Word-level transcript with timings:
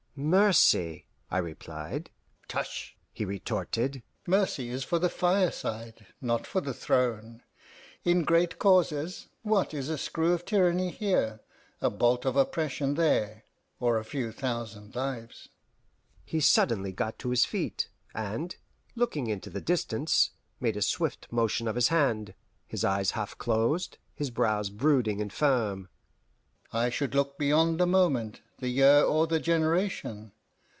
"Mercy," 0.13 1.07
I 1.31 1.37
replied. 1.39 2.09
"Tush!" 2.49 2.95
he 3.13 3.23
retorted, 3.25 4.03
"mercy 4.27 4.69
is 4.69 4.83
for 4.83 4.99
the 4.99 5.09
fireside, 5.09 6.05
not 6.19 6.45
for 6.45 6.59
the 6.61 6.73
throne. 6.75 7.41
In 8.03 8.23
great 8.23 8.59
causes, 8.59 9.29
what 9.41 9.73
is 9.73 9.87
a 9.89 9.97
screw 9.97 10.33
of 10.33 10.43
tyranny 10.45 10.91
here, 10.91 11.39
a 11.79 11.89
bolt 11.89 12.25
of 12.25 12.35
oppression 12.35 12.95
there, 12.95 13.45
or 13.79 13.97
a 13.97 14.05
few 14.05 14.33
thousand 14.33 14.95
lives!" 14.95 15.47
He 16.25 16.41
suddenly 16.41 16.91
got 16.91 17.17
to 17.19 17.29
his 17.29 17.45
feet, 17.45 17.87
and, 18.13 18.57
looking 18.95 19.27
into 19.27 19.49
the 19.49 19.61
distance, 19.61 20.31
made 20.59 20.75
a 20.75 20.81
swift 20.83 21.31
motion 21.31 21.69
of 21.69 21.75
his 21.75 21.87
hand, 21.87 22.33
his 22.67 22.83
eyes 22.83 23.11
half 23.11 23.37
closed, 23.37 23.97
his 24.13 24.29
brows 24.29 24.69
brooding 24.69 25.21
and 25.21 25.31
firm. 25.31 25.87
"I 26.73 26.89
should 26.89 27.15
look 27.15 27.37
beyond 27.37 27.79
the 27.81 27.85
moment, 27.85 28.39
the 28.59 28.69
year, 28.69 29.03
or 29.03 29.27
the 29.27 29.41
generation. 29.41 30.31